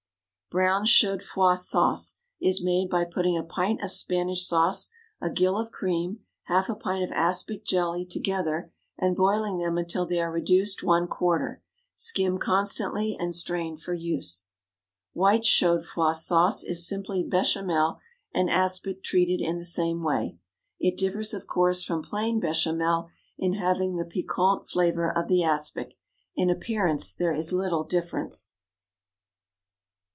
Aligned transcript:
Brown 0.53 0.83
Chaudfroid 0.85 1.59
Sauce 1.59 2.15
is 2.41 2.61
made 2.61 2.89
by 2.89 3.05
putting 3.05 3.37
a 3.37 3.41
pint 3.43 3.81
of 3.81 3.89
Spanish 3.89 4.45
sauce, 4.45 4.89
a 5.21 5.29
gill 5.29 5.57
of 5.57 5.71
cream, 5.71 6.25
half 6.43 6.67
a 6.67 6.75
pint 6.75 7.05
of 7.05 7.11
aspic 7.13 7.63
jelly 7.63 8.05
together, 8.05 8.69
and 8.97 9.15
boiling 9.15 9.59
them 9.59 9.77
until 9.77 10.05
they 10.05 10.19
are 10.19 10.29
reduced 10.29 10.83
one 10.83 11.07
quarter. 11.07 11.61
Skim 11.95 12.37
constantly, 12.37 13.15
and 13.17 13.33
strain 13.33 13.77
for 13.77 13.93
use. 13.93 14.49
White 15.13 15.43
Chaudfroid 15.43 16.17
Sauce 16.17 16.65
is 16.65 16.85
simply 16.85 17.23
béchamel 17.23 17.99
and 18.33 18.49
aspic 18.49 19.01
treated 19.05 19.39
in 19.39 19.55
the 19.55 19.63
same 19.63 20.03
way. 20.03 20.37
It 20.81 20.97
differs, 20.97 21.33
of 21.33 21.47
course, 21.47 21.81
from 21.81 22.01
plain 22.03 22.41
béchamel 22.41 23.07
in 23.37 23.53
having 23.53 23.95
the 23.95 24.03
piquant 24.03 24.67
flavor 24.67 25.17
of 25.17 25.29
the 25.29 25.43
aspic; 25.45 25.95
in 26.35 26.49
appearance 26.49 27.13
there 27.13 27.33
is 27.33 27.53
little 27.53 27.85
difference. 27.85 28.57